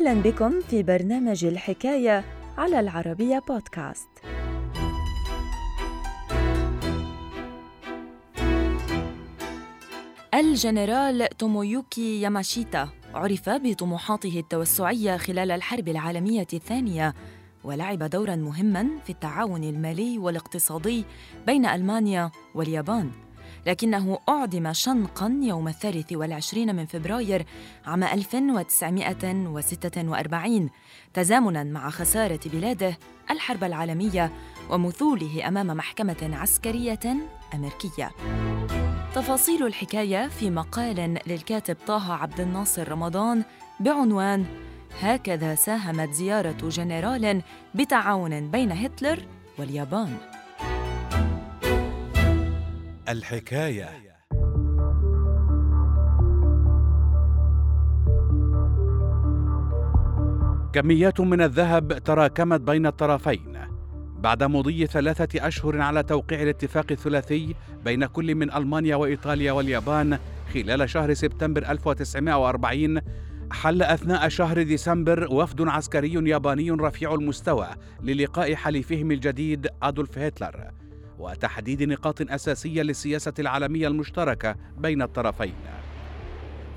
أهلا 0.00 0.20
بكم 0.22 0.60
في 0.60 0.82
برنامج 0.82 1.44
الحكاية 1.44 2.24
على 2.58 2.80
العربية 2.80 3.42
بودكاست. 3.48 4.08
الجنرال 10.34 11.28
تومويوكي 11.38 12.20
ياماشيتا 12.20 12.88
عرف 13.14 13.48
بطموحاته 13.48 14.38
التوسعية 14.40 15.16
خلال 15.16 15.50
الحرب 15.50 15.88
العالمية 15.88 16.46
الثانية 16.52 17.14
ولعب 17.64 17.98
دورا 18.02 18.36
مهما 18.36 18.88
في 19.04 19.10
التعاون 19.10 19.64
المالي 19.64 20.18
والاقتصادي 20.18 21.04
بين 21.46 21.66
ألمانيا 21.66 22.30
واليابان 22.54 23.10
لكنه 23.66 24.18
أعدم 24.28 24.72
شنقا 24.72 25.40
يوم 25.42 25.68
الثالث 25.68 26.12
والعشرين 26.12 26.76
من 26.76 26.86
فبراير 26.86 27.46
عام 27.86 28.04
1946 28.04 30.70
تزامنا 31.14 31.64
مع 31.64 31.90
خسارة 31.90 32.40
بلاده 32.46 32.98
الحرب 33.30 33.64
العالمية 33.64 34.32
ومثوله 34.70 35.48
أمام 35.48 35.66
محكمة 35.66 36.30
عسكرية 36.32 37.00
أمريكية. 37.54 38.10
تفاصيل 39.14 39.66
الحكاية 39.66 40.28
في 40.28 40.50
مقال 40.50 41.18
للكاتب 41.26 41.76
طه 41.86 42.12
عبد 42.12 42.40
الناصر 42.40 42.88
رمضان 42.88 43.44
بعنوان 43.80 44.44
هكذا 45.00 45.54
ساهمت 45.54 46.12
زيارة 46.12 46.68
جنرال 46.68 47.42
بتعاون 47.74 48.50
بين 48.50 48.72
هتلر 48.72 49.26
واليابان 49.58 50.16
الحكاية. 53.10 53.88
كميات 60.72 61.20
من 61.20 61.42
الذهب 61.42 61.98
تراكمت 61.98 62.60
بين 62.60 62.86
الطرفين. 62.86 63.58
بعد 64.18 64.42
مضي 64.42 64.86
ثلاثة 64.86 65.46
أشهر 65.46 65.80
على 65.80 66.02
توقيع 66.02 66.42
الاتفاق 66.42 66.86
الثلاثي 66.90 67.54
بين 67.84 68.06
كل 68.06 68.34
من 68.34 68.52
ألمانيا 68.52 68.96
وإيطاليا 68.96 69.52
واليابان 69.52 70.18
خلال 70.54 70.90
شهر 70.90 71.14
سبتمبر 71.14 71.70
1940 71.70 73.00
حل 73.52 73.82
أثناء 73.82 74.28
شهر 74.28 74.62
ديسمبر 74.62 75.34
وفد 75.34 75.68
عسكري 75.68 76.30
ياباني 76.30 76.70
رفيع 76.70 77.14
المستوى 77.14 77.68
للقاء 78.02 78.54
حليفهم 78.54 79.10
الجديد 79.10 79.68
أدولف 79.82 80.18
هتلر. 80.18 80.79
وتحديد 81.20 81.82
نقاط 81.82 82.30
أساسية 82.30 82.82
للسياسة 82.82 83.32
العالمية 83.38 83.88
المشتركة 83.88 84.56
بين 84.78 85.02
الطرفين. 85.02 85.54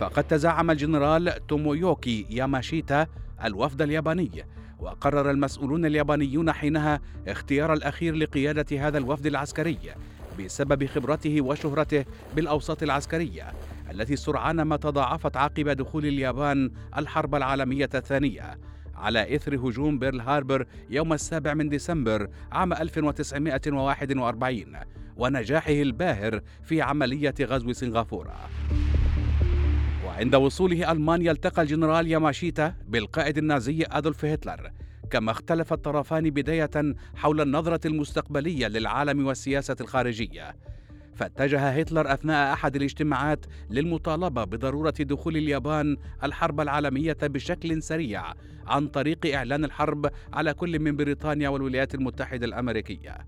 فقد 0.00 0.24
تزعم 0.24 0.70
الجنرال 0.70 1.46
تومويوكي 1.46 2.26
ياماشيتا 2.30 3.06
الوفد 3.44 3.82
الياباني 3.82 4.44
وقرر 4.78 5.30
المسؤولون 5.30 5.86
اليابانيون 5.86 6.52
حينها 6.52 7.00
اختيار 7.28 7.72
الأخير 7.72 8.14
لقيادة 8.14 8.88
هذا 8.88 8.98
الوفد 8.98 9.26
العسكري 9.26 9.78
بسبب 10.38 10.86
خبرته 10.86 11.40
وشهرته 11.40 12.04
بالأوساط 12.36 12.82
العسكرية 12.82 13.52
التي 13.90 14.16
سرعان 14.16 14.62
ما 14.62 14.76
تضاعفت 14.76 15.36
عقب 15.36 15.68
دخول 15.68 16.06
اليابان 16.06 16.70
الحرب 16.96 17.34
العالمية 17.34 17.90
الثانية. 17.94 18.58
على 18.94 19.34
إثر 19.34 19.56
هجوم 19.56 19.98
بيرل 19.98 20.20
هاربر 20.20 20.66
يوم 20.90 21.12
السابع 21.12 21.54
من 21.54 21.68
ديسمبر 21.68 22.28
عام 22.52 22.72
1941 22.72 24.64
ونجاحه 25.16 25.72
الباهر 25.72 26.40
في 26.62 26.82
عملية 26.82 27.34
غزو 27.40 27.72
سنغافورة. 27.72 28.34
وعند 30.06 30.34
وصوله 30.34 30.92
ألمانيا 30.92 31.32
التقى 31.32 31.62
الجنرال 31.62 32.06
ياماشيتا 32.06 32.74
بالقائد 32.88 33.38
النازي 33.38 33.84
أدولف 33.90 34.24
هتلر 34.24 34.70
كما 35.10 35.30
اختلف 35.30 35.72
الطرفان 35.72 36.30
بداية 36.30 36.94
حول 37.14 37.40
النظرة 37.40 37.86
المستقبلية 37.86 38.66
للعالم 38.66 39.26
والسياسة 39.26 39.76
الخارجية. 39.80 40.56
فاتجه 41.14 41.68
هتلر 41.68 42.12
أثناء 42.14 42.52
أحد 42.52 42.76
الاجتماعات 42.76 43.46
للمطالبة 43.70 44.44
بضرورة 44.44 44.94
دخول 45.00 45.36
اليابان 45.36 45.96
الحرب 46.24 46.60
العالمية 46.60 47.16
بشكل 47.22 47.82
سريع 47.82 48.22
عن 48.66 48.88
طريق 48.88 49.34
إعلان 49.34 49.64
الحرب 49.64 50.10
على 50.32 50.54
كل 50.54 50.78
من 50.78 50.96
بريطانيا 50.96 51.48
والولايات 51.48 51.94
المتحدة 51.94 52.46
الأمريكية. 52.46 53.18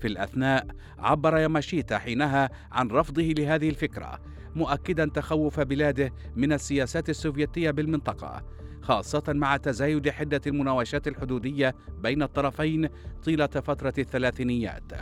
في 0.00 0.08
الأثناء 0.08 0.66
عبر 0.98 1.36
ياماشيتا 1.38 1.98
حينها 1.98 2.50
عن 2.72 2.88
رفضه 2.88 3.22
لهذه 3.22 3.68
الفكرة 3.68 4.20
مؤكدا 4.54 5.10
تخوف 5.14 5.60
بلاده 5.60 6.12
من 6.36 6.52
السياسات 6.52 7.10
السوفيتية 7.10 7.70
بالمنطقة 7.70 8.44
خاصة 8.82 9.22
مع 9.28 9.56
تزايد 9.56 10.10
حدة 10.10 10.40
المناوشات 10.46 11.08
الحدودية 11.08 11.74
بين 11.98 12.22
الطرفين 12.22 12.88
طيلة 13.24 13.46
فترة 13.46 13.94
الثلاثينيات 13.98 14.92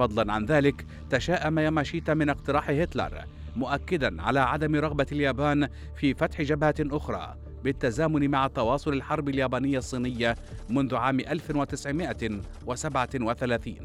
فضلا 0.00 0.32
عن 0.32 0.44
ذلك 0.44 0.86
تشاءم 1.10 1.58
ياماشيتا 1.58 2.14
من 2.14 2.28
اقتراح 2.28 2.70
هتلر 2.70 3.24
مؤكدا 3.56 4.22
على 4.22 4.40
عدم 4.40 4.76
رغبة 4.76 5.06
اليابان 5.12 5.68
في 5.96 6.14
فتح 6.14 6.42
جبهة 6.42 6.74
أخرى 6.80 7.36
بالتزامن 7.64 8.30
مع 8.30 8.46
تواصل 8.46 8.92
الحرب 8.92 9.28
اليابانية 9.28 9.78
الصينية 9.78 10.34
منذ 10.70 10.94
عام 10.94 11.20
1937 11.20 13.76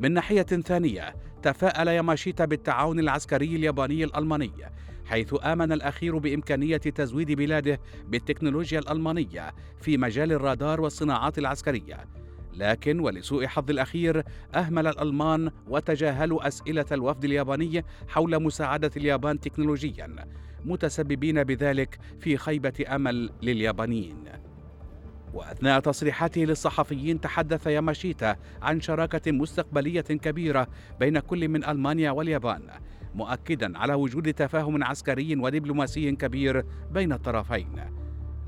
من 0.00 0.12
ناحية 0.12 0.42
ثانية 0.42 1.14
تفاءل 1.42 1.88
ياماشيتا 1.88 2.44
بالتعاون 2.44 2.98
العسكري 2.98 3.56
الياباني 3.56 4.04
الألماني 4.04 4.52
حيث 5.06 5.34
آمن 5.42 5.72
الأخير 5.72 6.18
بإمكانية 6.18 6.76
تزويد 6.76 7.32
بلاده 7.32 7.80
بالتكنولوجيا 8.08 8.78
الألمانية 8.78 9.54
في 9.80 9.96
مجال 9.96 10.32
الرادار 10.32 10.80
والصناعات 10.80 11.38
العسكرية 11.38 12.19
لكن 12.54 13.00
ولسوء 13.00 13.46
حظ 13.46 13.70
الأخير 13.70 14.24
أهمل 14.54 14.86
الألمان 14.86 15.50
وتجاهلوا 15.68 16.48
أسئلة 16.48 16.86
الوفد 16.92 17.24
الياباني 17.24 17.84
حول 18.08 18.42
مساعدة 18.42 18.90
اليابان 18.96 19.40
تكنولوجيا 19.40 20.26
متسببين 20.64 21.44
بذلك 21.44 21.98
في 22.20 22.36
خيبة 22.36 22.84
أمل 22.88 23.30
لليابانيين. 23.42 24.24
وأثناء 25.34 25.80
تصريحاته 25.80 26.40
للصحفيين 26.40 27.20
تحدث 27.20 27.66
ياماشيتا 27.66 28.36
عن 28.62 28.80
شراكة 28.80 29.32
مستقبلية 29.32 30.00
كبيرة 30.00 30.68
بين 31.00 31.18
كل 31.18 31.48
من 31.48 31.64
ألمانيا 31.64 32.10
واليابان 32.10 32.62
مؤكدا 33.14 33.78
على 33.78 33.94
وجود 33.94 34.34
تفاهم 34.34 34.84
عسكري 34.84 35.36
ودبلوماسي 35.36 36.12
كبير 36.12 36.64
بين 36.90 37.12
الطرفين. 37.12 38.00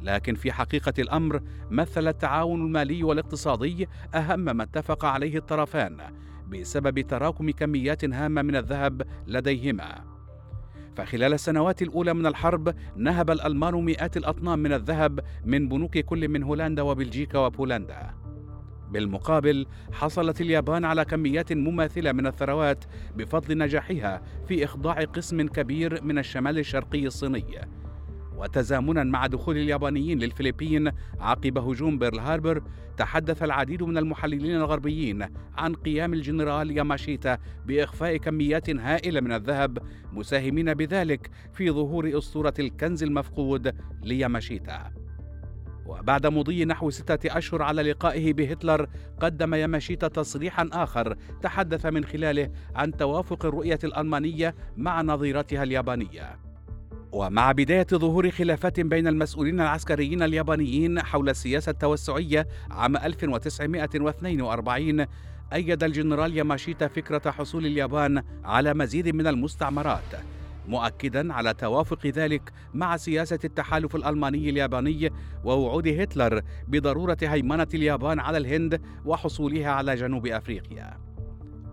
لكن 0.02 0.34
في 0.34 0.52
حقيقة 0.52 0.92
الأمر 0.98 1.40
مثل 1.70 2.08
التعاون 2.08 2.66
المالي 2.66 3.02
والاقتصادي 3.02 3.88
أهم 4.14 4.40
ما 4.56 4.62
اتفق 4.62 5.04
عليه 5.04 5.36
الطرفان 5.36 6.00
بسبب 6.48 7.00
تراكم 7.00 7.50
كميات 7.50 8.04
هامة 8.04 8.42
من 8.42 8.56
الذهب 8.56 9.02
لديهما. 9.26 10.04
فخلال 10.96 11.32
السنوات 11.32 11.82
الأولى 11.82 12.14
من 12.14 12.26
الحرب 12.26 12.74
نهب 12.96 13.30
الألمان 13.30 13.74
مئات 13.74 14.16
الأطنان 14.16 14.58
من 14.58 14.72
الذهب 14.72 15.20
من 15.44 15.68
بنوك 15.68 15.98
كل 15.98 16.28
من 16.28 16.42
هولندا 16.42 16.82
وبلجيكا 16.82 17.38
وبولندا. 17.38 18.14
بالمقابل 18.90 19.66
حصلت 19.92 20.40
اليابان 20.40 20.84
على 20.84 21.04
كميات 21.04 21.52
مماثلة 21.52 22.12
من 22.12 22.26
الثروات 22.26 22.84
بفضل 23.16 23.58
نجاحها 23.58 24.22
في 24.48 24.64
إخضاع 24.64 25.04
قسم 25.04 25.48
كبير 25.48 26.04
من 26.04 26.18
الشمال 26.18 26.58
الشرقي 26.58 27.06
الصيني 27.06 27.58
وتزامنا 28.42 29.04
مع 29.04 29.26
دخول 29.26 29.56
اليابانيين 29.56 30.18
للفلبين 30.18 30.90
عقب 31.20 31.58
هجوم 31.58 31.98
بيرل 31.98 32.18
هاربر 32.18 32.62
تحدث 32.96 33.42
العديد 33.42 33.82
من 33.82 33.98
المحللين 33.98 34.56
الغربيين 34.56 35.26
عن 35.56 35.74
قيام 35.74 36.14
الجنرال 36.14 36.70
ياماشيتا 36.70 37.38
بإخفاء 37.66 38.16
كميات 38.16 38.70
هائلة 38.70 39.20
من 39.20 39.32
الذهب 39.32 39.78
مساهمين 40.12 40.74
بذلك 40.74 41.30
في 41.52 41.70
ظهور 41.70 42.18
أسطورة 42.18 42.54
الكنز 42.58 43.02
المفقود 43.02 43.74
لياماشيتا. 44.02 44.90
وبعد 45.86 46.26
مضي 46.26 46.64
نحو 46.64 46.90
ستة 46.90 47.38
أشهر 47.38 47.62
على 47.62 47.82
لقائه 47.82 48.32
بهتلر 48.32 48.86
قدم 49.20 49.54
ياماشيتا 49.54 50.08
تصريحا 50.08 50.68
آخر 50.72 51.16
تحدث 51.42 51.86
من 51.86 52.04
خلاله 52.04 52.50
عن 52.74 52.96
توافق 52.96 53.46
الرؤية 53.46 53.78
الألمانية 53.84 54.54
مع 54.76 55.02
نظيرتها 55.02 55.62
اليابانية. 55.62 56.51
ومع 57.12 57.52
بداية 57.52 57.86
ظهور 57.94 58.30
خلافات 58.30 58.80
بين 58.80 59.06
المسؤولين 59.06 59.60
العسكريين 59.60 60.22
اليابانيين 60.22 61.02
حول 61.02 61.28
السياسة 61.28 61.70
التوسعية 61.70 62.48
عام 62.70 62.96
1942 62.96 65.06
أيد 65.52 65.84
الجنرال 65.84 66.36
ياماشيتا 66.36 66.88
فكرة 66.88 67.30
حصول 67.30 67.66
اليابان 67.66 68.22
على 68.44 68.74
مزيد 68.74 69.08
من 69.08 69.26
المستعمرات 69.26 70.14
مؤكدا 70.68 71.32
على 71.32 71.54
توافق 71.54 72.06
ذلك 72.06 72.52
مع 72.74 72.96
سياسة 72.96 73.38
التحالف 73.44 73.96
الألماني 73.96 74.50
الياباني 74.50 75.10
ووعود 75.44 75.88
هتلر 75.88 76.40
بضرورة 76.68 77.16
هيمنة 77.22 77.68
اليابان 77.74 78.20
على 78.20 78.38
الهند 78.38 78.80
وحصولها 79.04 79.70
على 79.70 79.94
جنوب 79.94 80.26
أفريقيا. 80.26 81.11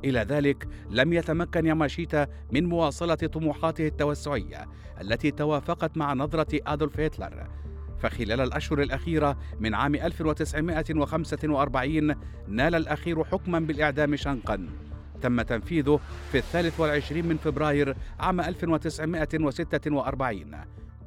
إلى 0.06 0.19
ذلك 0.19 0.68
لم 0.90 1.13
يتمكن 1.13 1.66
ياماشيتا 1.66 2.28
من 2.51 2.66
مواصلة 2.66 3.16
طموحاته 3.16 3.88
التوسعية 3.88 4.68
التي 5.01 5.31
توافقت 5.31 5.98
مع 5.98 6.13
نظرة 6.13 6.60
أدولف 6.68 7.00
هتلر. 7.00 7.48
فخلال 8.00 8.42
الأشهر 8.42 8.81
الأخيرة 8.81 9.38
من 9.60 9.74
عام 9.74 9.96
1945 9.96 12.16
نال 12.48 12.75
الأخير 12.75 13.24
حكما 13.24 13.60
بالإعدام 13.60 14.16
شنقا. 14.16 14.69
تم 15.22 15.42
تنفيذه 15.42 16.00
في 16.31 16.38
الثالث 16.38 16.80
والعشرين 16.80 17.28
من 17.28 17.38
فبراير 17.38 17.96
عام 18.19 18.42
1946 18.42 20.56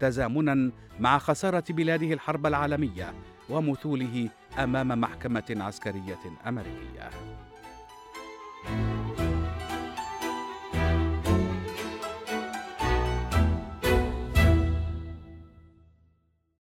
تزامنا 0.00 0.72
مع 1.00 1.18
خسارة 1.18 1.64
بلاده 1.70 2.12
الحرب 2.12 2.46
العالمية 2.46 3.12
ومثوله 3.50 4.28
أمام 4.58 5.00
محكمة 5.00 5.44
عسكرية 5.50 6.18
أمريكية. 6.48 7.10
thank 8.64 8.86
you 8.86 8.91